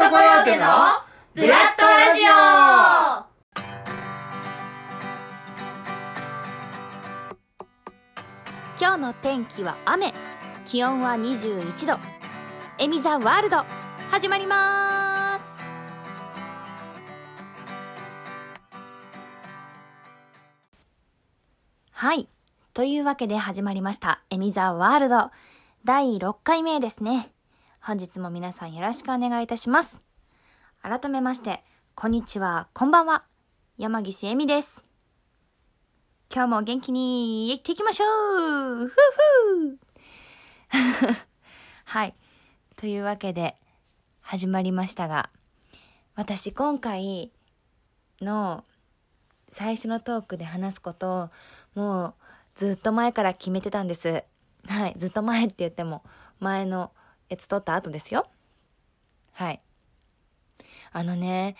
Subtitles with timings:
[0.00, 0.64] トコヨーテの
[1.34, 2.30] ブラッドラジオ。
[8.80, 10.14] 今日の天気は雨。
[10.64, 11.98] 気温は21度。
[12.78, 13.62] エミザワールド。
[14.10, 15.58] 始まります。
[21.90, 22.26] はい。
[22.72, 24.22] というわけで始まりました。
[24.30, 25.30] エミザワールド。
[25.84, 27.30] 第6回目ですね。
[27.80, 30.02] 本日も皆さんよろしくお願いいたします
[30.82, 31.62] 改めまして
[31.94, 33.24] こんにちはこんばんは
[33.78, 34.84] 山岸恵美です
[36.32, 38.04] 今日も元気に行っていきましょ
[38.84, 39.90] うふふ
[41.84, 42.14] はい。
[42.76, 43.56] というわけで、
[44.20, 45.30] 始まりましたが、
[46.14, 47.32] 私今回
[48.20, 48.64] の
[49.50, 51.30] 最初のトークで話すことを、
[51.74, 52.14] もう
[52.54, 54.24] ずっと前から決めてたんです。
[54.66, 54.94] はい。
[54.96, 56.04] ずっと前って言っても、
[56.38, 56.92] 前の
[57.30, 58.26] やつ撮った後ですよ。
[59.32, 59.60] はい。
[60.92, 61.56] あのね、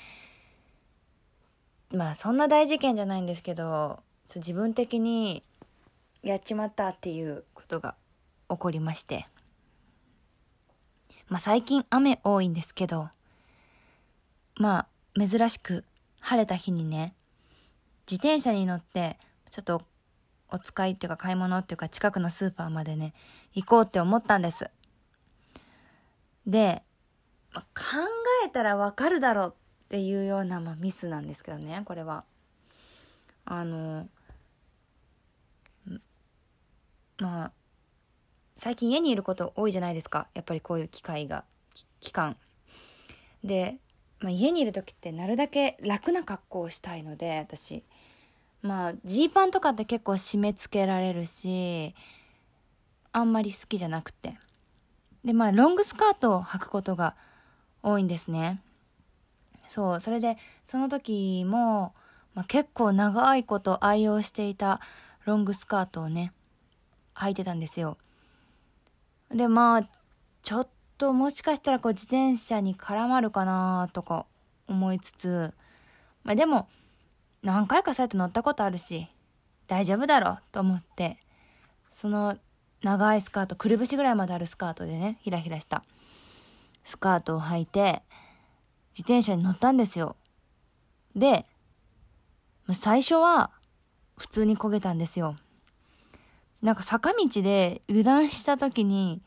[1.93, 4.01] まあそんな大事件じゃないんですけど、
[4.35, 5.43] 自分的に
[6.23, 7.95] やっちまったっていうことが
[8.49, 9.27] 起こりまして。
[11.29, 13.09] まあ最近雨多いんですけど、
[14.57, 14.87] ま
[15.17, 15.85] あ珍しく
[16.21, 17.15] 晴れた日にね、
[18.11, 19.17] 自転車に乗って
[19.51, 19.83] ちょっと
[20.49, 23.15] お使いっていうか買い物っていうか近くのスーパーまでね、
[23.55, 24.69] 行こうって思ったんです。
[26.47, 26.83] で、
[27.53, 27.67] ま考
[28.47, 32.25] えたらわかるだろうっていうような、まあ、ミスなんですけどね、これは。
[33.45, 34.09] あの、
[37.19, 37.53] まあ、
[38.57, 40.29] 最近家にいること多いじゃないですか。
[40.35, 41.45] やっぱりこういう機会が、
[42.01, 42.37] 期間。
[43.43, 43.79] で、
[44.21, 47.85] まあ、家にいる時ってなるだけ楽な格好をしたいので、私。
[48.63, 51.95] まあ、ジーパンとかって結構締め付けられるし、
[53.13, 54.39] あんまり好きじゃなくて。
[55.25, 57.15] で、まあ、ロングスカートを履くことが
[57.83, 58.61] 多いんですね。
[59.69, 61.95] そう、それで、その時も、
[62.35, 64.81] まあ、結構長いこと愛用していた
[65.25, 66.33] ロングスカートをね、
[67.15, 67.99] 履いてたんですよ。
[69.31, 69.89] で、まあ、
[70.43, 74.27] ちょっともしかしたらこう自転車に絡まるかなとか
[74.67, 75.53] 思いつつ、
[76.25, 76.69] まあでも、
[77.43, 79.09] 何回かそうやって乗ったことあるし、
[79.67, 81.19] 大丈夫だろうと思って、
[81.89, 82.37] その
[82.83, 85.83] 長いスカート、くるぶしぐらいまであるスカートでね、ひらひらした
[86.85, 88.03] スカートを履いて、
[88.93, 90.17] 自転車に乗ったんですよ。
[91.15, 91.47] で、
[92.75, 93.51] 最初は
[94.17, 95.37] 普通に焦げたんですよ。
[96.63, 99.23] なんか坂道で油断した時に、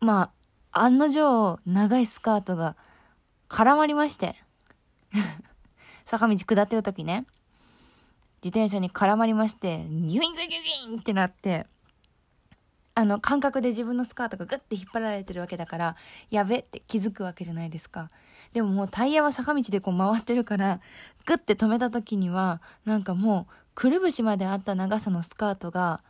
[0.00, 0.30] ま
[0.72, 2.76] あ、案の定長いスカートが
[3.48, 4.36] 絡まりまして。
[6.04, 7.26] 坂道下ってる時ね。
[8.42, 11.66] 自転車に絡まりまして、ギュインギュインギュインってなって、
[12.96, 15.96] あの、感覚で自分のスカートがグッて引っ張られてるわけだから、
[16.30, 18.08] やべって気づくわけじゃないですか。
[18.52, 20.80] でももうタイヤは坂道でこう回ってるから、
[21.26, 26.02] グッて止めた時には、なんかもう、くるぶしまであった長さのスカートが、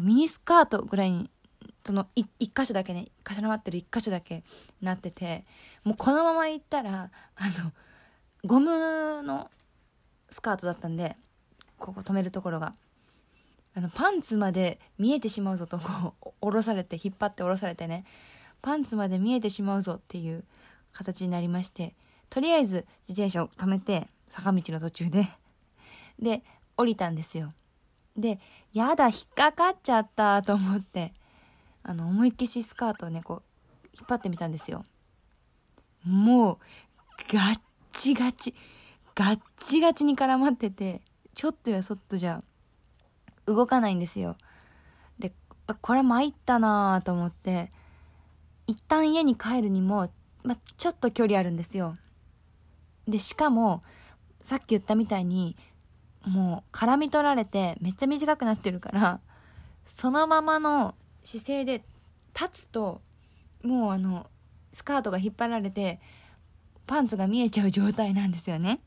[0.00, 1.30] ミニスカートぐらいに、
[1.86, 4.42] その、一箇所だけね、重なってる一箇所だけ
[4.80, 5.44] なってて、
[5.84, 7.70] もうこのまま行ったら、あの、
[8.44, 9.52] ゴムの
[10.30, 11.14] スカートだったんで、
[11.78, 12.72] ここ止めるところが。
[13.74, 18.04] あの、パンツまで見えてしまうぞと、こう、 下ろされて、引っ張って下ろされてね、
[18.62, 20.44] パンツまで見えてしまうぞっていう
[20.92, 21.94] 形になりまして、
[22.30, 25.28] とりあえず自転車を止めて、坂道の途中で、
[26.18, 26.42] で、
[26.76, 27.50] 降りたんですよ。
[28.16, 28.40] で、
[28.72, 31.12] やだ、引っかかっちゃったと思って、
[31.82, 33.42] あの、思いっきしスカートをね、こう、
[33.92, 34.84] 引っ張ってみたんですよ。
[36.04, 36.58] もう、
[37.32, 37.60] ガッ
[37.92, 38.54] チガチ、
[39.14, 41.02] ガッチガチに絡まってて、
[41.34, 42.40] ちょっとやそっとじゃ、
[43.46, 44.36] 動かないんですよ。
[45.18, 45.32] で、
[45.80, 47.70] これ参ったなぁと思って、
[48.66, 50.10] 一旦家に帰るにも、
[50.42, 51.94] ま、ちょっと距離あるんですよ。
[53.06, 53.82] で、しかも、
[54.42, 55.56] さっき言ったみたいに、
[56.26, 59.20] もう絡み取られてめっちゃ短くなってるから、
[59.94, 61.84] そのままの姿勢で
[62.34, 63.00] 立つと、
[63.62, 64.26] もうあの、
[64.72, 66.00] スカートが引っ張られて、
[66.86, 68.80] パンツが見えちゃう状態なんですよね。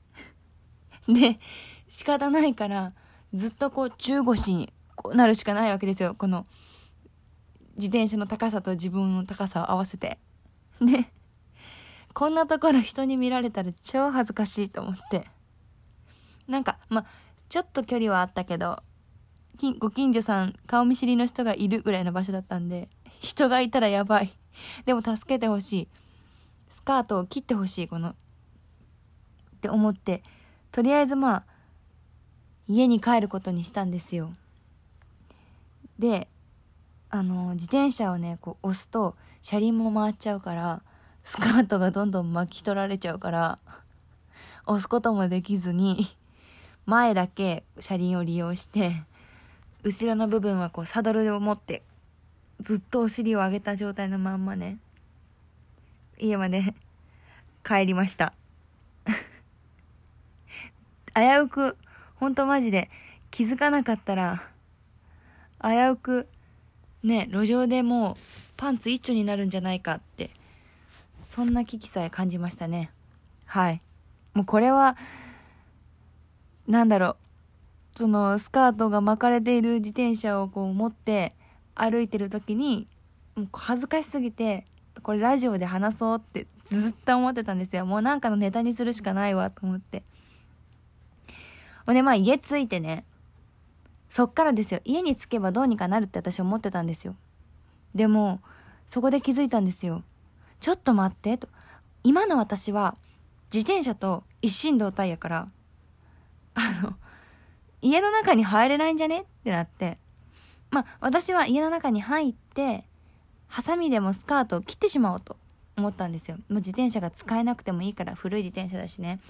[1.07, 1.39] で、
[1.87, 2.93] 仕方ないから、
[3.33, 4.73] ずっとこう中腰に
[5.13, 6.15] なるしかないわけですよ。
[6.15, 6.45] この、
[7.75, 10.19] 自転車の高さと自分の高さを合わせて。
[10.81, 11.11] で、
[12.13, 15.27] こんなところ人に見られたら超恥ずかしいと思って。
[16.47, 17.05] なんか、ま、
[17.49, 18.81] ちょっと距離はあったけど、
[19.79, 22.89] ご近所さん、顔見知りの人がいるぐらいの場所だったんで、
[23.19, 24.31] 人がいたらやばい。
[24.85, 25.87] でも助けてほしい。
[26.69, 28.09] スカートを切ってほしい、この。
[28.09, 28.15] っ
[29.61, 30.23] て思って、
[30.71, 31.43] とりあえずまあ、
[32.67, 34.31] 家に帰ることにしたんですよ。
[35.99, 36.27] で、
[37.09, 40.81] あの、自転車をね、こう押すと、車輪も回っちゃうから、
[41.23, 43.59] スカートがどんどん巻き取られちゃうから、
[44.65, 46.07] 押すこともできずに、
[46.85, 49.03] 前だけ車輪を利用して、
[49.83, 51.83] 後ろの部分はこうサドルを持って、
[52.59, 54.77] ずっとお尻を上げた状態のまんまね、
[56.19, 56.73] 家まで
[57.63, 58.33] 帰りました。
[61.15, 61.77] 危うく、
[62.19, 62.89] ほんとマジで
[63.31, 64.43] 気づかなかったら、
[65.61, 66.27] 危うく、
[67.03, 68.15] ね、路上でもう
[68.57, 70.31] パンツ一丁になるんじゃないかって、
[71.23, 72.91] そんな危機さえ感じましたね。
[73.45, 73.79] はい。
[74.33, 74.97] もうこれは、
[76.67, 77.15] なんだろう。
[77.97, 81.33] そのスカートが巻かれている自転車をこう持って
[81.73, 82.87] 歩いてる時に、
[83.35, 84.65] もう恥ずかしすぎて、
[85.01, 87.85] これラジオで話そうってずっと思ってたんですよ。
[87.85, 90.03] もうなんかのネタにするしかないわと思って。
[91.87, 93.05] ほんでまあ家着いてね、
[94.09, 94.81] そっからですよ。
[94.83, 97.15] 家に着けばどうにかなるって私思ってたんですよ。
[97.95, 98.41] でも、
[98.89, 100.03] そこで気づいたんですよ。
[100.59, 101.47] ちょっと待って、と。
[102.03, 102.97] 今の私は、
[103.53, 105.47] 自転車と一心同体やから、
[106.55, 106.97] あの、
[107.81, 109.97] 家の中に入れないんじゃねってなって。
[110.71, 112.83] まあ、私は家の中に入って、
[113.47, 115.37] ハサミでもスカートを切ってしまおうと
[115.77, 116.35] 思ったんですよ。
[116.35, 119.21] もう自転車が使えなくてもいいから、古い自転車だしね。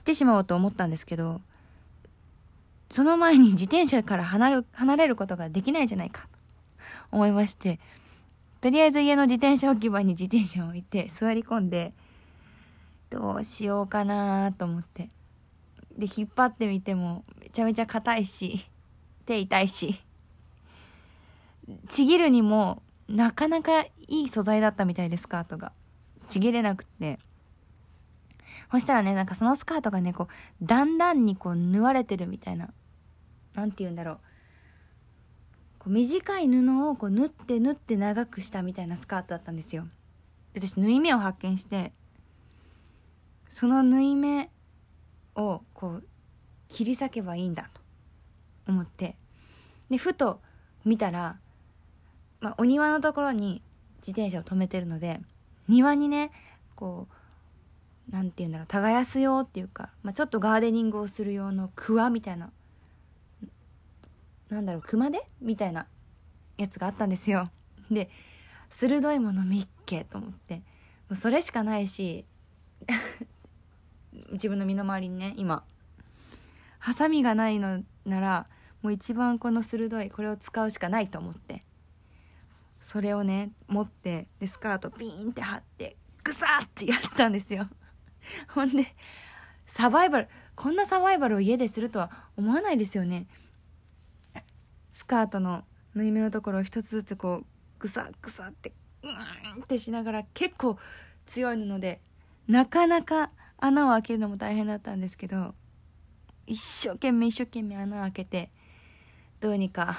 [0.00, 1.42] 切ってしまおうと思ったんですけど、
[2.90, 6.28] その前に自転車から離る、離れることができないじゃないか、と
[7.12, 7.78] 思いまして、
[8.62, 11.92] とりあえず家の自転車置き場に自転車を置いて座り込んで、
[13.10, 15.10] どうしようかなと思って。
[15.98, 18.66] で、引っ張ってみてもめちゃめちゃ硬いし、
[19.26, 20.00] 手痛いし、
[21.88, 25.72] ちぎるにもなかなかいい素材だったみたいで、スカートが。
[26.28, 27.18] ちぎれなくて。
[28.70, 32.70] そしたらね、なんかそのスカートがね、こう、だんだんにこう、縫われてるみたいな。
[33.54, 34.18] なんて言うんだろう。
[35.80, 39.86] こう短い布をこう縫って縫って長くしたみたいなスカートだったんですよ。
[40.52, 41.92] で私、縫い目を発見して、
[43.48, 44.50] その縫い目
[45.34, 46.04] をこう、
[46.68, 47.80] 切り裂けばいいんだと
[48.68, 49.16] 思って。
[49.88, 50.40] で、ふと
[50.84, 51.38] 見たら、
[52.40, 53.62] まあ、お庭のところに
[53.98, 55.20] 自転車を止めてるので、
[55.66, 56.30] 庭にね、
[56.76, 57.14] こう、
[58.10, 62.50] なんて言うんだろう耕す用っていうか、まあ、ちょっとガーデニングをする用のクワみたいな
[64.48, 65.86] なんだろう熊手みたいな
[66.58, 67.48] やつがあったんですよ。
[67.90, 68.10] で
[68.68, 70.62] 鋭いもの見っけと思っても
[71.10, 72.24] うそれしかないし
[74.32, 75.64] 自分の身の回りにね今
[76.78, 78.46] ハサミがないのなら
[78.82, 81.62] もう一番この鋭いこれを使うしかないと思って
[82.80, 87.68] それをね持ってでスカートピーンって貼ってグサッてやったんですよ。
[88.48, 88.94] ほんで、
[89.66, 93.26] サバイバル、こんなサバイバルを家でするとは思わないですよね。
[94.92, 95.64] スカートの
[95.94, 97.46] 縫い目のところを一つずつこう、
[97.78, 98.72] ぐさぐさって、
[99.02, 100.78] うーんってしながら結構
[101.26, 102.00] 強い布で、
[102.46, 105.54] なかなか穴を開けるのも大変だったんですけど、
[106.46, 108.50] 一生懸命一生懸命穴を開けて、
[109.40, 109.98] どうにか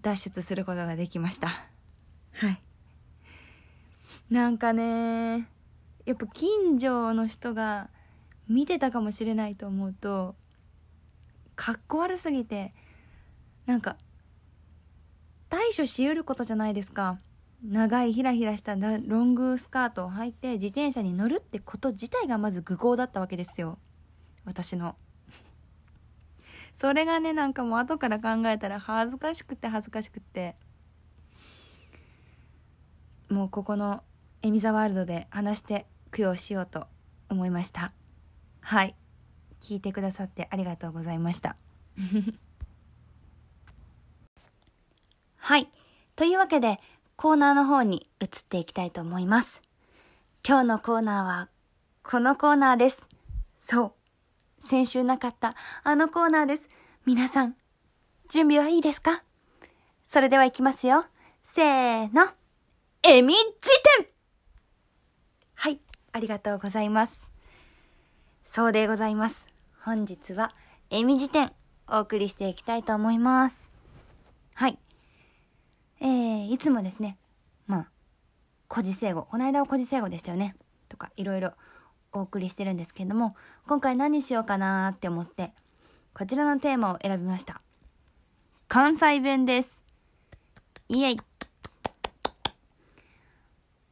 [0.00, 1.48] 脱出することができました。
[2.32, 2.60] はい。
[4.30, 5.48] なんかね
[6.06, 7.90] やっぱ近所の人が
[8.48, 10.36] 見てたかもしれないと思うと
[11.56, 12.72] かっこ悪すぎて
[13.66, 13.96] なんか
[15.48, 17.20] 対処しうることじゃないですか。
[17.64, 23.78] 長いひらひらしたロングスカートを履いて自転車に乗るってこと自体がまず愚行だったわけですよ。
[24.44, 24.96] 私の。
[26.76, 30.56] それがねなんかもう後から考えたら恥ずかしくて恥ずかしくって。
[33.28, 34.04] もうここの
[34.42, 36.86] エミザワールドで話して供養しようと
[37.28, 37.92] 思いました。
[38.60, 38.94] はい。
[39.60, 41.56] 聞いてくださってありがとうございました。
[45.36, 45.70] はい。
[46.14, 46.80] というわけで
[47.16, 49.60] コーナーの方に移っていきたいと思います。
[50.46, 51.48] 今日のコーナーは
[52.02, 53.06] このコーナーです。
[53.60, 53.92] そう。
[54.60, 56.68] 先週なかったあのコーナーです。
[57.04, 57.56] 皆さん
[58.28, 59.22] 準備はいいですか？
[60.04, 61.06] それでは行きますよ。
[61.42, 62.28] せーの。
[63.02, 63.40] えみ辞
[63.98, 64.08] 典、
[66.16, 67.30] ありがとうございます。
[68.50, 69.46] そうでございます。
[69.82, 70.50] 本日は、
[70.88, 71.52] えみ辞典、
[71.88, 73.70] お送りしていきたいと思います。
[74.54, 74.78] はい。
[76.00, 77.18] えー、いつもですね、
[77.66, 77.88] まあ、
[78.70, 80.56] 古事成語、この間は古事成語でしたよね。
[80.88, 81.52] とか、いろいろ
[82.14, 83.36] お送りしてるんですけれども、
[83.68, 85.52] 今回何しようかなーって思って、
[86.14, 87.60] こちらのテーマを選びました。
[88.68, 89.82] 関西弁です。
[90.88, 91.16] イエイ。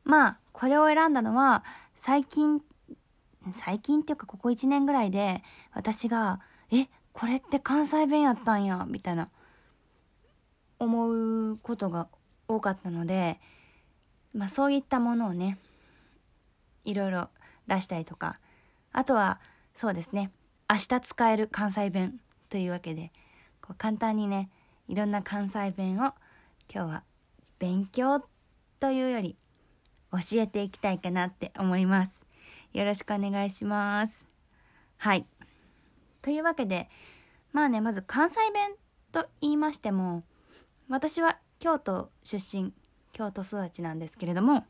[0.04, 1.64] まあ、これを選んだのは、
[2.04, 2.60] 最近、
[3.54, 5.42] 最近っていうかここ1年ぐらいで、
[5.72, 9.30] 私が、え、これって関西弁やったんや、みたいな、
[10.78, 12.08] 思うことが
[12.48, 13.40] 多かったので、
[14.34, 15.58] まあそういったものをね、
[16.84, 17.28] いろいろ
[17.66, 18.38] 出したりとか
[18.92, 19.40] あとは
[19.74, 20.30] そうですね
[20.70, 23.12] 明日使える関西弁というわけで
[23.60, 24.50] こう簡単にね
[24.88, 26.12] いろんな関西弁を
[26.72, 27.02] 今日は
[27.58, 28.22] 勉強
[28.80, 29.36] というより
[30.14, 32.24] 教えていきたいかなって思います。
[32.72, 34.24] よろしくお願いします。
[34.98, 35.26] はい。
[36.22, 36.88] というわけで、
[37.52, 38.74] まあね、まず関西弁
[39.12, 40.22] と言いましても、
[40.88, 42.72] 私は京都出身、
[43.12, 44.64] 京都育ちなんですけれども、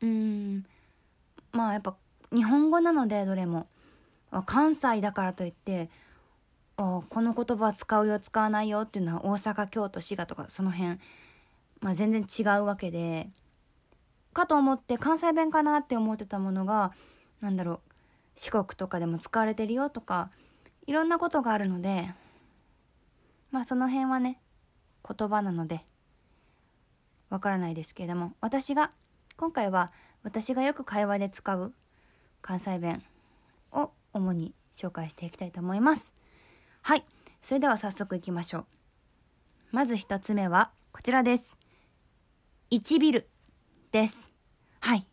[0.00, 0.66] うーん、
[1.52, 1.96] まあやっぱ
[2.32, 3.66] 日本語なのでどれも、
[4.46, 5.90] 関西だからといって、
[6.76, 10.98] あこの言葉使うよ使わないよっていうのは大阪京都滋賀とかその辺、
[11.80, 13.28] まあ、全然違うわけで
[14.32, 16.92] かと思って関西弁かなって思ってたものが
[17.40, 17.80] 何だろう
[18.36, 20.30] 四国とかでも使われてるよとか
[20.86, 22.08] いろんなことがあるので
[23.50, 24.40] まあその辺はね
[25.08, 25.84] 言葉なので
[27.30, 28.92] わからないですけれども私が
[29.36, 29.92] 今回は
[30.22, 31.72] 私がよく会話で使う
[32.42, 33.02] 関西弁
[33.72, 36.12] を主に紹介していきたいと思います。
[36.82, 37.04] はい。
[37.42, 38.66] それでは早速いきましょう。
[39.72, 41.57] まず一つ目はこちらです。
[42.70, 43.28] 1ビル
[43.92, 44.30] です。
[44.80, 45.06] はい。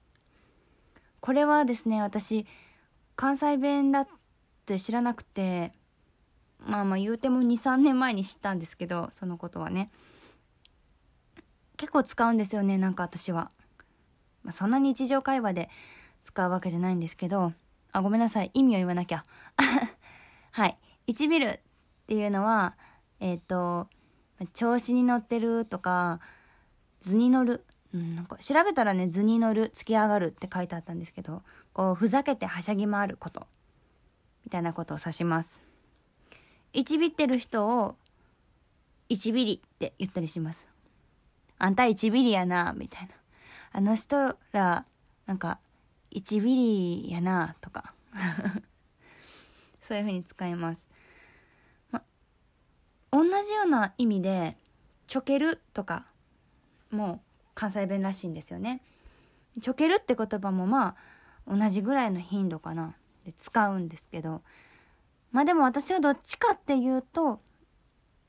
[1.22, 2.46] これはですね、私、
[3.16, 4.08] 関西弁だっ
[4.66, 5.72] て知らなくて、
[6.60, 9.90] まあまあ言うても2、3年前に知ったんですけど、そのことはね。
[11.78, 13.52] 結構使うんですよね、なんか私は。
[14.44, 15.70] まあ、そんな日常会話で
[16.24, 17.54] 使うわけじゃないんですけど、
[17.94, 18.52] あ、ごめんなさい。
[18.54, 19.24] 意味を言わなきゃ。
[20.52, 20.78] はい。
[21.08, 21.60] 1ビルっ
[22.08, 22.76] ていうのは、
[23.22, 23.88] えっ、ー、と、
[24.54, 26.20] 調子に乗ってるとか、
[27.06, 27.64] 図に乗る。
[27.94, 33.48] うん、なんか調べたらね、図に乗る、突き上がるって書いてあったんですけど、こう、ふざけてはしゃぎ回ること。
[34.44, 35.62] みたいなことを指します。
[36.74, 37.96] 1ビってる人を、
[39.10, 40.68] 1ビリって言ったりします。
[41.60, 43.14] あんた1ビリやな、みたいな。
[43.72, 44.86] あの人ら、
[45.28, 45.60] なんか、
[46.12, 46.56] 1ビ
[47.04, 47.94] リやな、とか。
[49.82, 50.90] そういう風に使います。
[51.92, 52.02] ま、
[53.12, 54.58] 同じような意味で、
[55.08, 56.08] ちょけるとか
[56.92, 57.22] も
[57.54, 58.82] 関西弁らしいんですよね。
[59.62, 60.96] ちょけるって言葉もま
[61.48, 64.42] あ同じぐらいの頻度かなで使うんですけど
[65.32, 67.40] まあでも私はどっちかっていうと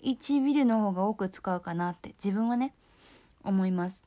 [0.03, 2.75] 1ビルの方が多く使うかなって自分はね
[3.43, 4.05] 思います。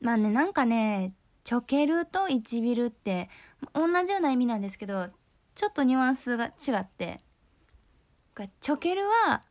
[0.00, 1.12] まあねなんかね
[1.44, 3.28] ちょけると1ビルって
[3.74, 5.08] 同じような意味なんですけど
[5.56, 7.18] ちょっとニュアンスが違って、
[8.60, 9.42] チョケルは、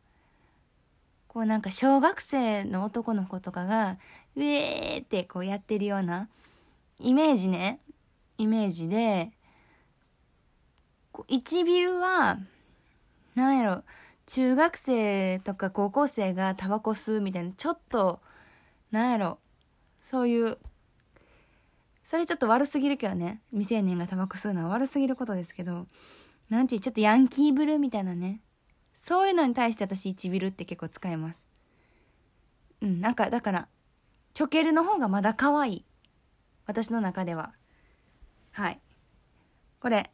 [1.36, 3.98] こうなんか小学生の男の子とかが、
[4.36, 6.30] ウェーってこうやってるような
[6.98, 7.78] イメージね。
[8.38, 9.32] イメージで、
[11.12, 12.38] 1ビルは、
[13.34, 13.84] なんやろ、
[14.24, 18.20] 中学生とか高校生がタバコ吸うみたいな、ちょっと、
[18.90, 19.38] なんやろ、
[20.00, 20.56] そういう
[22.02, 23.42] それちょっと悪すぎるけどね。
[23.50, 25.86] 未成年がタバコ吸うのは悪すぎることですけど、
[26.48, 28.40] なんていう、ちょっとヤンキーブルーみたいなね。
[29.06, 31.44] そういうのに対して私1ビルって結構使えます。
[32.82, 33.68] うん、なんか、だから、
[34.34, 35.84] チョケルの方がまだ可愛い。
[36.66, 37.52] 私の中では。
[38.50, 38.80] はい。
[39.78, 40.10] これ、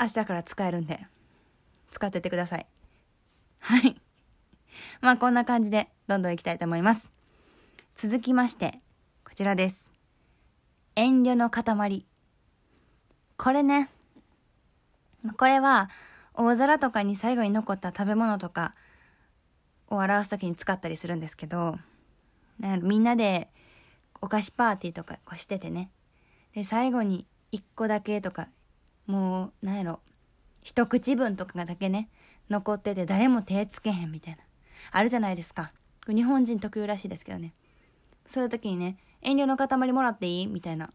[0.00, 1.04] 明日から使えるんで、
[1.90, 2.68] 使っててください。
[3.58, 4.00] はい。
[5.02, 7.10] まあこんな感じで、どんどんいきたいと思います。
[7.96, 8.78] 続きまして、
[9.24, 9.90] こちらです。
[10.94, 12.06] 遠慮の塊。
[13.36, 13.90] これね。
[15.36, 15.90] これは、
[16.42, 18.72] 大皿とかに最後に残った食べ物とか
[19.88, 21.76] を表す時に使ったりするんですけど、
[22.80, 23.50] みんなで
[24.22, 25.90] お菓子パーティーとかこうしててね。
[26.54, 28.48] で、最後に一個だけとか、
[29.06, 30.00] もう、なんやろ、
[30.62, 32.08] 一口分とかがだけね、
[32.48, 34.42] 残ってて誰も手つけへんみたいな。
[34.92, 35.74] あるじゃないですか。
[36.08, 37.52] 日本人特有らしいですけどね。
[38.24, 40.46] そういう時にね、遠慮の塊もらっていい？
[40.46, 40.86] みたいな。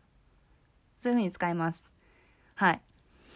[1.03, 1.87] そういう風に使います。
[2.55, 2.81] はい。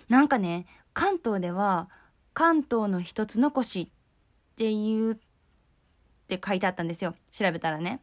[0.07, 1.89] なんかね、関東では、
[2.33, 5.17] 関東の一つ残しって言うっ
[6.27, 7.15] て書いてあったんですよ。
[7.31, 8.01] 調べたらね。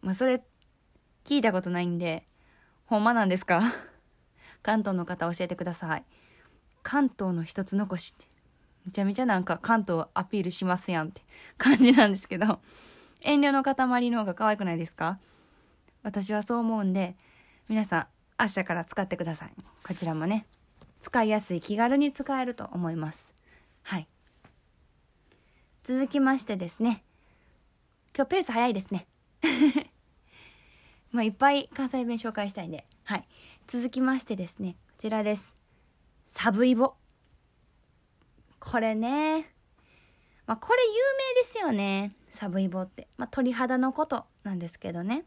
[0.00, 0.42] まあ、それ、
[1.24, 2.26] 聞いたことないんで、
[2.86, 3.62] ほんまなんですか？
[4.62, 6.04] 関東の方教えてください。
[6.82, 8.30] 関東の一つ残しって。
[8.86, 11.22] めちゃめちゃなんか関東アピールしますやんって
[11.56, 12.60] 感じなんですけど、
[13.20, 15.18] 遠慮の塊の方が可愛くないですか？
[16.02, 17.16] 私はそう思うんで、
[17.68, 18.06] 皆さん
[18.40, 19.54] 明日から使ってください。
[19.84, 20.46] こちらもね、
[21.02, 23.34] 使いやすい気軽に使えると思います。
[23.82, 24.06] はい。
[25.82, 27.02] 続きましてですね、
[28.16, 29.08] 今日ペース早いですね。
[31.10, 33.26] まあいっぱい関西弁紹介したいんで、はい。
[33.66, 35.52] 続きましてですね、こちらです。
[36.28, 36.94] サブイボ。
[38.60, 39.52] これね、
[40.46, 42.14] まあこれ有名ですよね。
[42.30, 43.08] サブイボって。
[43.16, 45.24] まあ鳥肌のことなんですけどね。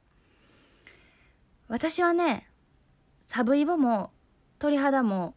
[1.68, 2.50] 私はね、
[3.28, 4.14] サブイボも
[4.58, 5.36] 鳥肌も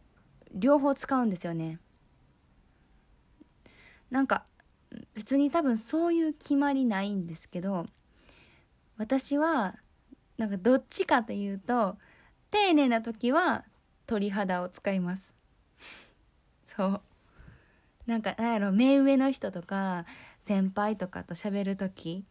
[0.53, 1.79] 両方使うんですよね。
[4.09, 4.45] なんか
[5.13, 7.85] 別に多分そういう決まりないんですけど
[8.97, 9.75] 私は
[10.37, 11.97] なんかどっちかというと
[12.49, 13.65] 丁寧な時は
[14.07, 15.33] 鳥肌を使います
[16.65, 17.01] そう
[18.07, 20.05] なんかなんやろ目上の人とか
[20.45, 22.25] 先輩とかと喋る時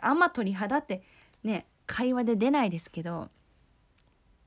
[0.00, 1.02] あんま鳥肌って
[1.44, 3.28] ね会話で出ないですけど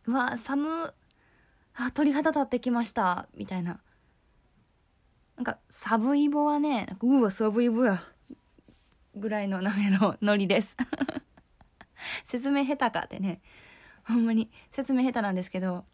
[0.06, 0.94] うわ寒
[1.76, 3.28] あ鳥肌立ってきました。
[3.36, 3.80] みたいな。
[5.36, 8.02] なんかサブイボはねうわサブイボや。
[9.16, 10.76] ぐらいの名前のノリです。
[12.26, 13.42] 説明下手かってね。
[14.06, 15.86] ほんまに説明下手なんですけど。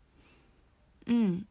[1.08, 1.48] うん。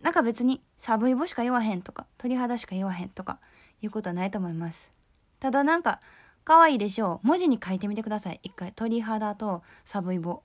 [0.00, 3.38] なんか別にサブイボしか言わへんとか鳥肌しか言わへんとか
[3.80, 4.90] いうことはないと思います。
[5.38, 6.00] ただなんか
[6.44, 7.26] 可愛いでしょう。
[7.26, 8.40] 文字に書いてみてください。
[8.42, 8.72] 一回。
[8.72, 10.42] 鳥肌とサブイボ。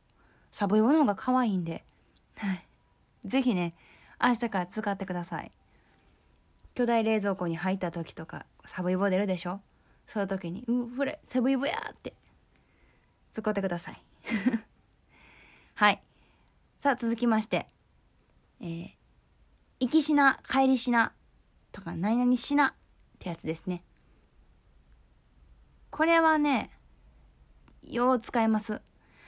[0.51, 1.83] サブイボの方が可愛いんで。
[2.35, 2.66] はい。
[3.25, 3.73] 是非ね
[4.21, 5.51] 明日から使ってください。
[6.75, 9.61] 巨大冷蔵庫に入った時とかサブイボ出るでしょ？
[10.05, 12.13] その時に「うこれサブイボや!」って
[13.33, 14.01] 使ってください。
[15.75, 16.01] はい。
[16.79, 17.67] さあ続きまして。
[18.59, 18.89] えー、
[19.79, 21.13] 行きしな帰りしな
[21.71, 22.73] とか何々しなっ
[23.19, 23.83] てやつですね。
[25.91, 26.71] これはね
[27.83, 28.75] よう使えます。
[28.75, 28.79] っ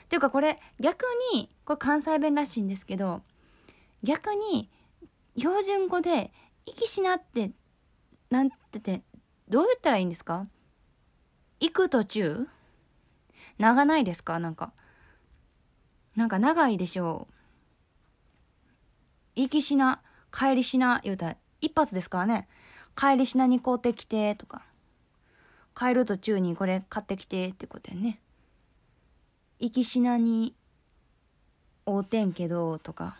[0.08, 3.22] ていうかこれ逆にこれ関西弁らしいんですけど
[4.02, 4.70] 逆に
[5.36, 6.32] 標準語で
[6.66, 7.50] 行きしなって
[8.30, 9.02] なんてて
[9.48, 10.46] どう言ったらいいんですか？
[11.60, 12.46] 行く途中？
[13.58, 14.38] 長ないですか？
[14.38, 14.72] なんか。
[16.16, 17.28] なんか長いでしょ
[19.36, 19.40] う。
[19.42, 20.00] 行きしな
[20.32, 22.48] 帰りしな言うたら一発ですからね。
[22.96, 24.62] 帰りしなに買うてきてとか。
[25.76, 28.20] 帰る途中にこれ買ってきてってことやね。
[29.58, 30.54] 行きしなに
[31.86, 33.16] 会うてんけどとか。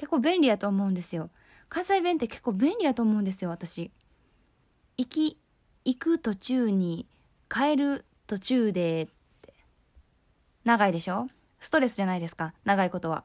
[0.00, 1.28] 結構便利やと思うんですよ。
[1.68, 3.90] 関西弁って結構便利やと思うんですよ私。
[4.96, 5.38] 行き
[5.84, 7.06] 行く途中に
[7.50, 9.06] 帰る途中でっ
[9.42, 9.52] て。
[10.64, 11.26] 長いでしょ？
[11.58, 13.24] ストレスじゃないですか長いことは。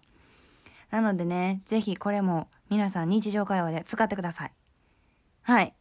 [0.91, 4.51] なのでね是非これも皆さん日常会話で使ってください。
[5.43, 5.73] はい。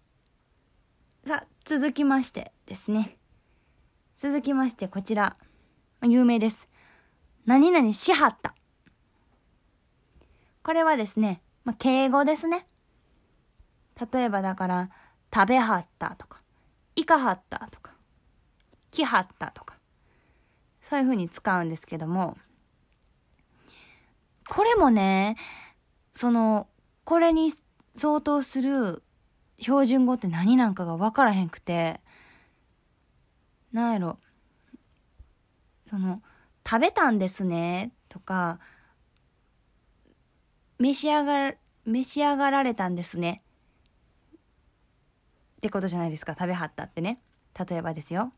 [1.26, 3.18] さあ続きましてですね。
[4.16, 5.36] 続きましてこちら。
[6.04, 6.68] 有名です。
[7.46, 8.53] 何々しはった。
[10.64, 12.66] これはですねまあ、敬語ですね。
[14.12, 14.90] 例えばだから、
[15.34, 16.40] 食べはったとか、
[16.94, 17.94] いかはったとか、
[18.90, 19.78] 来はったとか、
[20.82, 22.36] そういう風に使うんですけども、
[24.48, 25.36] これもね、
[26.14, 26.68] その、
[27.04, 27.54] これに
[27.94, 29.02] 相当する
[29.58, 32.00] 標準語って何なんかが分からへんくて、
[33.72, 34.18] なんやろ、
[35.88, 36.20] その、
[36.68, 38.58] 食べたんですね、とか、
[40.78, 43.42] 召し上が、召し上がられたんですね。
[45.56, 46.34] ってことじゃないですか。
[46.38, 47.20] 食べはったってね。
[47.68, 48.32] 例えばですよ。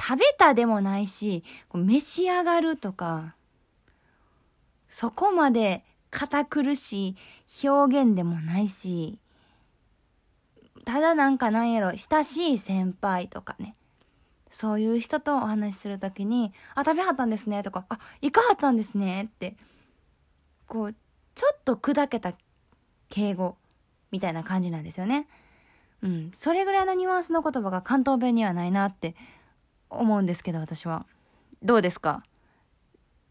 [0.00, 3.36] 食べたでもないし、召し上がるとか、
[4.88, 7.16] そこまで堅苦し
[7.62, 9.18] い表現でもないし、
[10.84, 13.76] ただなんかなんやろ、親しい先輩とかね。
[14.50, 19.56] そういう人とお話しするときに、あ、食べはったんですねとか、あ、いかはったんですねって、
[20.72, 20.94] こう、
[21.34, 22.32] ちょっと砕けた
[23.10, 23.58] 敬語
[24.10, 25.28] みたいな感じなんですよね。
[26.00, 26.32] うん。
[26.34, 29.14] それぐらいのニュアンスの言葉が関東弁にはないなって
[29.90, 31.04] 思うんですけど、私は。
[31.62, 32.24] どうですか？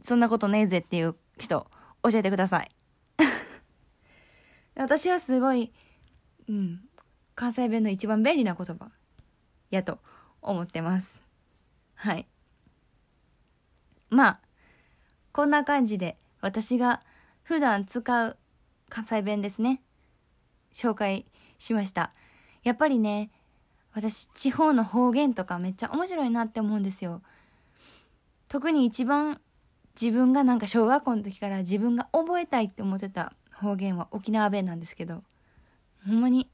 [0.03, 1.65] そんなことねえぜっていう人、
[2.03, 2.69] 教えてください。
[4.77, 5.73] 私はすごい、
[6.47, 6.87] うん、
[7.33, 8.91] 関西弁の一番便利な言葉
[9.71, 9.97] やと
[10.43, 11.23] 思ってます。
[11.95, 12.27] はい。
[14.11, 14.39] まあ、
[15.31, 17.01] こんな感じで私が
[17.43, 18.37] 普段使う
[18.89, 19.81] 関西弁ですね。
[20.73, 21.25] 紹介
[21.57, 22.13] しました。
[22.63, 23.31] やっぱりね、
[23.93, 27.21] 私、地方の方言とかめっちゃ面白いなって思うんですよ。
[28.47, 29.41] 特に一番
[29.99, 35.23] 自分がなんか小学校の時から自分が覚えたいって思ってた方言は沖縄弁なんですけど、
[36.05, 36.49] ほんまに、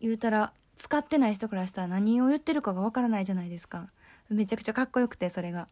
[0.00, 3.88] 言うたら使ってない人からしたら何を言ってるかがわからないじゃないですか。
[4.28, 5.68] めちゃくちゃかっこよくて、それが。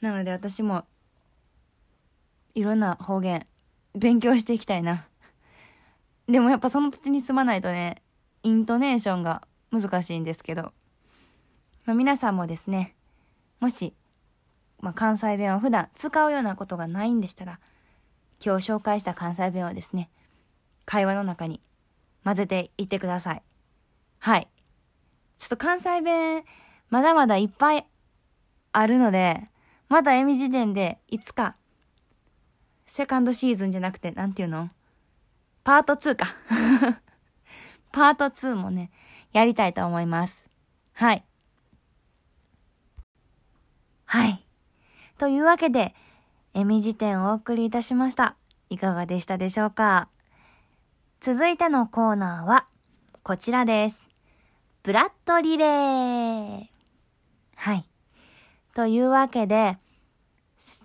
[0.00, 0.84] なので私も
[2.56, 3.46] いろんな方言
[3.94, 5.06] 勉強していきたいな。
[6.26, 8.02] でもやっぱその土地に住まないとね、
[8.42, 10.72] イントネーションが難しいんですけど、
[11.84, 12.96] まあ、皆さんもですね、
[13.60, 13.94] もし、
[14.80, 17.60] まあ、関西弁を普段使うようなことがないんでしたら、
[18.44, 20.08] 今日紹介した関西弁をですね、
[20.86, 21.60] 会話の中に
[22.24, 23.42] 混ぜていってください。
[24.18, 24.48] はい。
[25.36, 26.42] ちょっと関西弁、
[26.88, 27.86] まだまだいっぱい
[28.72, 29.44] あるので、
[29.90, 31.56] まだエミ時点でいつか、
[32.96, 34.70] セカンドシーズンじゃなくて、なんていうの？
[35.64, 36.34] パート2か。
[37.92, 38.90] パート2もね、
[39.34, 40.48] やりたいと思います。
[40.94, 41.22] はい。
[44.06, 44.42] はい。
[45.18, 45.94] というわけで、
[46.54, 48.34] エミ辞典をお送りいたしました。
[48.70, 50.08] いかがでしたでしょうか？
[51.20, 52.66] 続いてのコーナーは、
[53.22, 54.08] こちらです。
[54.82, 56.66] ブラッドリレー。
[57.56, 57.86] はい。
[58.74, 59.76] というわけで、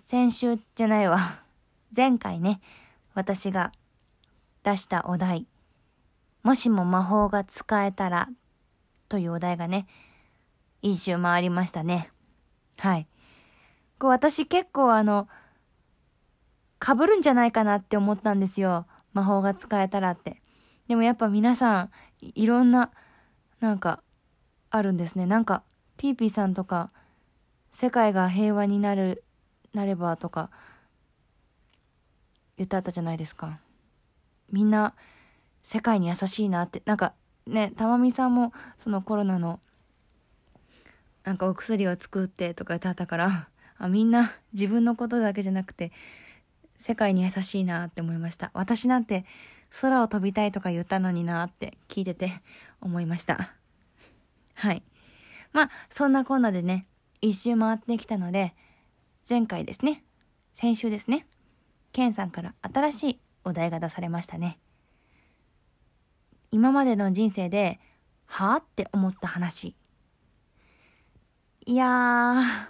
[0.04, 1.41] 先週じゃないわ。
[1.94, 2.60] 前回ね、
[3.14, 3.72] 私が
[4.64, 5.46] 出したお題、
[6.42, 8.28] もしも魔法が使えたら、
[9.08, 9.86] というお題がね、
[10.80, 12.10] 一周回りましたね。
[12.78, 13.06] はい。
[13.98, 15.28] こう私結構あの、
[16.84, 18.86] 被るんじゃないかなって思ったんですよ。
[19.12, 20.42] 魔法が使えたらって。
[20.88, 22.90] でもやっぱ皆さん、いろんな、
[23.60, 24.02] なんか、
[24.70, 25.26] あるんですね。
[25.26, 25.62] なんか、
[25.96, 26.90] ピーピーさんとか、
[27.70, 29.22] 世界が平和になる、
[29.74, 30.50] なればとか、
[32.56, 33.60] 言ってあったじゃないですか。
[34.50, 34.94] みんな、
[35.62, 37.14] 世界に優しいなって、なんか、
[37.46, 39.60] ね、たまみさんも、そのコロナの、
[41.24, 45.92] なんかお薬を作ってとか言ってあったから、あ、みんな自分のことだけじゃなくて、
[46.78, 48.50] 世界に優しいなって思いました。
[48.54, 49.24] 私なんて
[49.80, 52.42] 空を飛びたいとか言ったのになって聞いてて
[52.80, 53.54] 思いました。
[54.54, 54.82] はい。
[55.52, 56.86] まあ、そんなこんなでね、
[57.20, 58.54] 一周回ってきたので、
[59.28, 60.02] 前回ですね、
[60.54, 61.26] 先週ですね、
[61.92, 64.58] ケンさんから新しいお題が出されましたね。
[66.50, 67.80] 今までの人生で、
[68.26, 69.74] はぁって思った話。
[71.66, 72.66] いやー、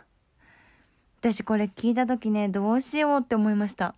[1.20, 3.94] 私これ聞いた時ね、どうしようって思いました。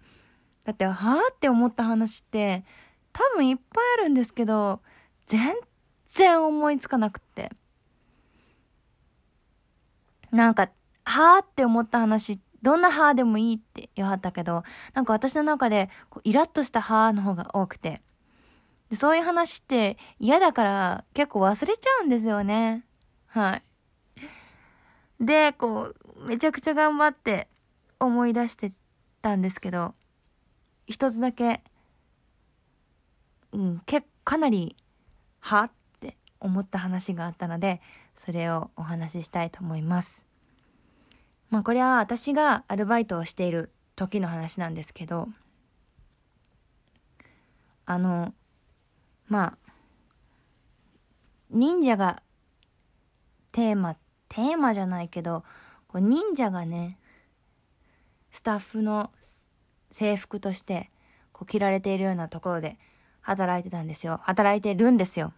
[0.65, 2.65] だって、はぁって思った話って、
[3.13, 4.81] 多分いっぱいあるんですけど、
[5.27, 5.55] 全
[6.07, 7.51] 然思いつかなくって。
[10.31, 10.71] なんか、
[11.05, 18.01] はぁって思った話って、どんなはぁでもいいって言わったけど、なんか私の中で、こうイラッとしたはぁの方が多くて。
[18.89, 22.85] でそういう話って嫌だから結構忘れちゃうんですよね。
[23.27, 23.63] はい。
[25.21, 27.49] で、こう、めちゃくちゃ頑張って
[28.01, 28.73] 思い出して
[29.21, 29.95] たんですけど、
[30.87, 31.63] 一つだけ、
[33.53, 34.75] うん、結構かなり、
[35.41, 37.83] はって思った話があったので、
[38.17, 40.25] それをお話ししたいと思います。
[41.55, 45.29] まあこれは私がアルバイトをしている時の話なんですけど、
[47.87, 48.35] あの、
[49.29, 49.73] まあ、
[51.51, 52.25] 忍者が
[53.53, 53.95] テーマ
[54.29, 55.45] テーマじゃないけど、
[55.87, 56.99] こう忍者がね、
[58.33, 59.13] スタッフの
[59.93, 60.91] 制服として
[61.31, 62.81] こう着られているようなところで
[63.21, 64.19] 働いてたんですよ。
[64.25, 65.33] 働いてるんですよ。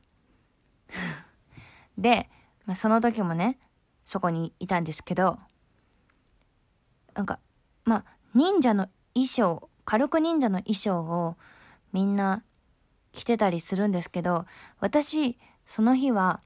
[1.99, 2.31] で、
[2.65, 3.59] まあ、その時もね、
[4.07, 5.39] そこにいたんですけど、
[7.17, 7.41] なんか、
[7.85, 11.37] まあ、忍者の衣装、軽く忍者の衣装を
[11.93, 12.45] みんな
[13.13, 14.45] 着てたりするんですけど、
[14.79, 16.43] 私、その日は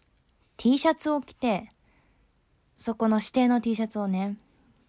[0.56, 1.72] T シャツを着て、
[2.76, 4.38] そこの指定の T シャツをね、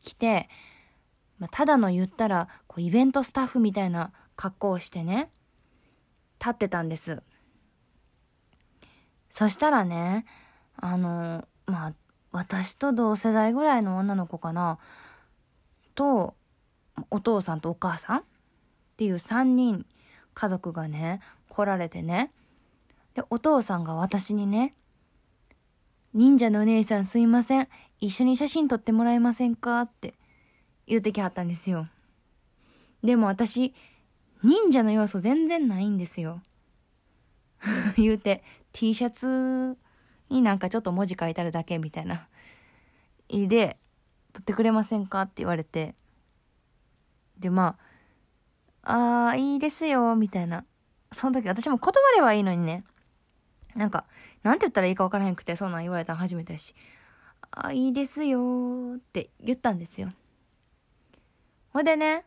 [0.02, 0.48] 着て、
[1.39, 5.32] まあ、ただの言ったら、こう、イベントスタッフみたいな格好をしてね、
[6.39, 7.24] 立ってたんです。
[9.32, 10.26] そしたらね、
[10.76, 11.94] あの、まあ、
[12.32, 14.78] 私と同世代ぐらいの女の子かな、
[15.95, 16.36] と、
[17.10, 18.23] お父さんとお母さんっ
[18.97, 19.86] ていう3人
[20.34, 22.32] 家族がね、来られてね。
[23.13, 24.73] で、お父さんが私にね、
[26.13, 27.67] 忍者のお姉さんすいません。
[27.99, 29.82] 一緒に写真撮ってもらえませんか？
[29.82, 30.15] って
[30.88, 31.88] 言うてきはったんですよ。
[33.04, 33.73] でも私、
[34.43, 36.41] 忍者の要素全然ないんですよ。
[37.97, 39.77] 言うて、T シャツ
[40.30, 42.27] になんかちょっと文字書いてあるだけみたいな。
[43.30, 43.77] で、
[44.34, 45.22] 撮ってくれませんか？
[45.24, 45.96] って言われて。
[47.38, 47.78] で、ま
[48.84, 50.65] あ、ああ、いいですよ、みたいな。
[51.12, 52.84] その時私も断ればいいのにね。
[53.76, 54.06] なんか、
[54.44, 56.76] なんて言ったらいいかわからへんくて、そんなん言われたの初めてだし、
[57.52, 60.10] あ、いいですよって言ったんですよ。
[61.74, 62.26] ほんでね、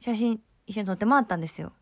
[0.00, 1.72] 写真一緒に撮ってもらったんですよ。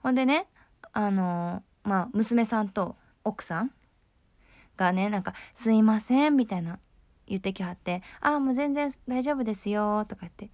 [0.00, 0.46] ほんでね、
[0.92, 3.72] あのー、まあ、娘さんと奥さん
[4.76, 6.78] がね、なんか、すいません、みたいな
[7.26, 10.50] 言ってきはって、ああ、もう全然大丈夫ですよ、とかって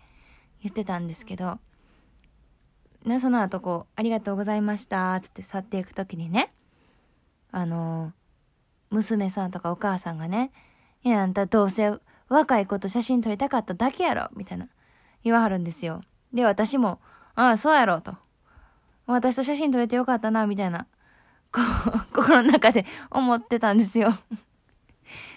[0.62, 1.58] 言ってたんですけど、
[3.04, 6.50] ね、その後こう、ありがとうございました、つって去っていくときにね、
[7.50, 8.12] あの、
[8.90, 10.52] 娘さんとかお母さんがね、
[11.02, 11.92] いや、あんたどうせ
[12.28, 14.68] 若い子と写真撮りたかっただけやろ、みたいな
[15.24, 16.02] 言わはるんですよ。
[16.32, 17.00] で、私も、
[17.34, 18.14] ああ、そうやろ、と。
[19.06, 20.86] 私と写真撮れてよかったな、みたいな、
[21.52, 24.14] こう、心の中で思ってたんですよ。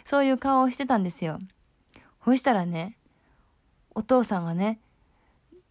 [0.05, 1.39] そういう顔をしてたんですよ。
[2.23, 2.97] そしたらね、
[3.93, 4.79] お父さんがね、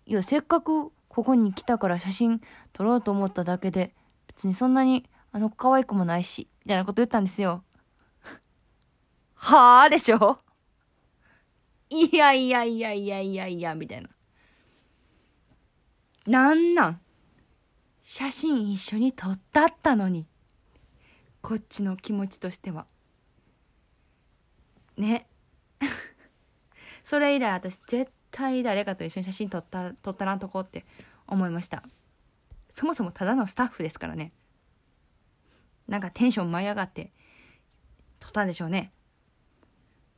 [0.06, 2.40] いや、せっかくここに来たから写真
[2.72, 3.94] 撮ろうと思っただけで、
[4.26, 7.64] 別にそんなに、あの、可愛くもないし、みたいなこと言ったんですよ。
[9.34, 9.90] はあ？
[9.90, 10.38] でしょ？
[11.90, 14.08] いやいやいやいやいやいや、みたいな。
[16.26, 17.00] なんなん？
[18.02, 20.26] 写真一緒に撮ったったのに。
[21.42, 22.86] こっちの気持ちとしては。
[24.96, 25.26] ね。
[27.04, 30.84] それ以来私絶対誰かと一緒に写真撮った撮ったらんとこって
[31.26, 31.82] 思いました。
[32.74, 34.32] そもそもただのスタッフですからね。
[35.86, 37.12] なんかテンション舞い上がって
[38.18, 38.92] 撮ったんでしょうね。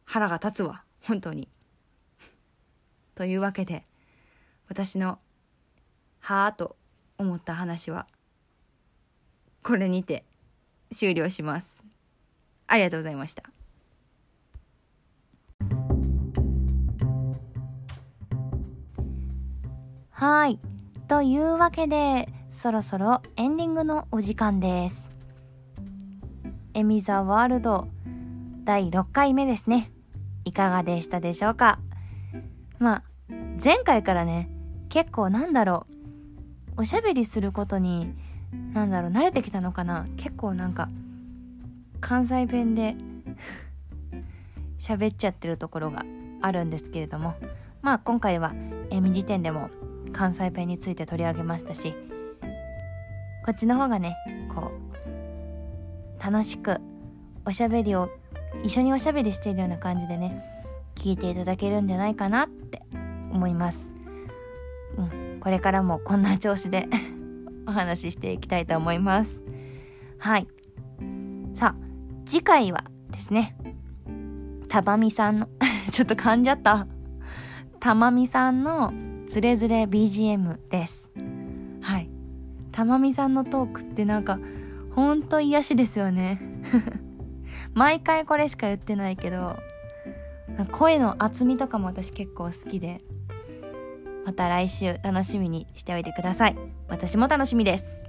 [0.04, 1.48] 腹が立つわ本当に。
[3.14, 3.84] というわけで
[4.68, 5.18] 私の
[6.20, 6.76] はあと
[7.18, 8.06] 思った話は
[9.62, 10.24] これにて
[10.92, 11.84] 終了します。
[12.68, 13.55] ありがとうございました。
[20.18, 20.58] はい。
[21.08, 25.10] というわけで、そろそろエンディングのお時間です。
[26.72, 27.86] エミザワールド
[28.64, 29.92] 第6回目ですね。
[30.46, 31.80] いかがでしたでしょうか？
[32.78, 33.02] まあ、
[33.62, 34.48] 前回からね、
[34.88, 35.86] 結構なんだろ
[36.76, 38.14] う、おしゃべりすることに、
[38.72, 40.06] なんだろう、慣れてきたのかな？
[40.16, 40.88] 結構なんか、
[42.00, 42.96] 関西弁で
[44.80, 46.06] 喋っちゃってるところが
[46.40, 47.34] あるんですけれども、
[47.82, 48.54] まあ今回は
[48.88, 49.68] エミ時点でも
[50.16, 51.94] 関西弁について取り上げましたし
[53.44, 54.16] こっちの方がね
[54.54, 56.78] こう楽しく
[57.44, 58.08] おしゃべりを
[58.64, 60.42] 一緒におしゃべりしているような感じでね
[60.94, 62.82] 聞いていただけるんじゃないかなって
[63.30, 63.92] 思います。
[64.96, 66.88] うんこれからもこんな調子で
[67.68, 69.44] お話ししていきたいと思います。
[70.18, 70.48] はい。
[71.52, 71.86] さあ
[72.24, 73.56] 次回はですね
[74.68, 75.48] たばみさんの
[75.92, 76.86] ちょっと噛んじゃった。
[77.78, 78.92] たまみさんの
[79.26, 81.10] つれづれ BGM です。
[81.80, 82.08] はい。
[82.72, 84.38] たまみさんのトークってなんか、
[84.94, 86.40] ほんと癒しですよね。
[87.74, 89.56] 毎回これしか言ってないけど、
[90.72, 93.02] 声の厚みとかも私結構好きで、
[94.24, 96.56] また来週楽しみにしておいてください。
[96.88, 98.04] 私も楽しみです。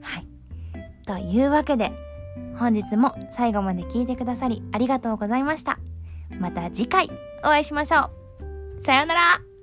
[0.00, 0.26] はい。
[1.06, 1.92] というわけで、
[2.56, 5.78] 本日も最後まで聞いてくださりありがとうございました。
[6.40, 8.10] また次回お会いしましょ
[8.80, 8.82] う。
[8.82, 9.53] さようなら